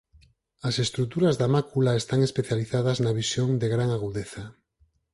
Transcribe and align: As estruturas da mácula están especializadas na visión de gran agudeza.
As 0.67 0.75
estruturas 0.85 1.35
da 1.41 1.47
mácula 1.55 1.93
están 2.01 2.19
especializadas 2.29 2.97
na 3.03 3.11
visión 3.21 3.49
de 3.61 3.67
gran 3.73 3.89
agudeza. 3.93 4.43